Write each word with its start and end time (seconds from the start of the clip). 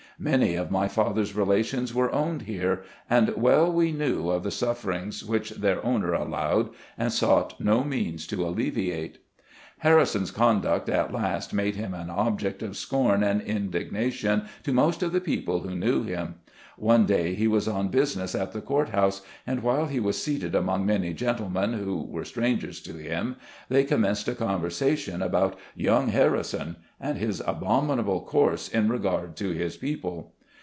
Many 0.19 0.53
of 0.53 0.69
my 0.69 0.87
father's 0.87 1.35
relations 1.35 1.95
were 1.95 2.13
owned 2.13 2.43
here, 2.43 2.83
and 3.09 3.29
well 3.35 3.73
we 3.73 3.91
knew 3.91 4.29
of 4.29 4.43
the 4.43 4.51
sufferings 4.51 5.25
which 5.25 5.49
their 5.49 5.83
owner 5.83 6.13
allowed, 6.13 6.69
and 6.95 7.11
sought 7.11 7.59
no 7.59 7.83
means 7.83 8.27
to 8.27 8.45
alleviate. 8.45 9.17
Harrison's 9.79 10.29
conduct 10.29 10.89
at 10.89 11.11
last 11.11 11.53
made 11.55 11.75
him 11.75 11.95
an 11.95 12.11
object 12.11 12.61
of 12.61 12.77
scorn 12.77 13.23
and 13.23 13.41
indignation 13.41 14.43
to 14.61 14.71
most 14.71 15.01
of 15.01 15.11
the 15.11 15.21
people 15.21 15.61
who 15.61 15.73
knew 15.75 16.03
him. 16.03 16.35
One 16.77 17.05
day, 17.05 17.35
he 17.35 17.47
was 17.47 17.67
on 17.67 17.89
business 17.89 18.33
at 18.33 18.53
the 18.53 18.61
court 18.61 18.89
house, 18.89 19.21
and 19.45 19.61
while 19.61 19.85
he 19.85 19.99
was 19.99 20.21
seated 20.23 20.55
among 20.55 20.83
many 20.85 21.13
gentlemen, 21.13 21.73
who 21.73 22.01
were 22.01 22.25
strangers 22.25 22.79
to 22.81 22.93
him, 22.93 23.35
they 23.69 23.83
com 23.83 24.01
menced 24.01 24.27
a 24.27 24.35
conversation 24.35 25.21
about 25.21 25.59
"young 25.75 26.07
Harrison", 26.07 26.77
and 26.99 27.17
his 27.19 27.41
abominable 27.45 28.21
course 28.21 28.67
in 28.67 28.87
regard 28.89 29.35
to 29.37 29.49
his 29.51 29.77
people. 29.77 30.33